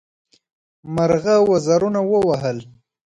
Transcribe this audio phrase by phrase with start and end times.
[0.95, 2.57] مرغه وزرونه ووهل.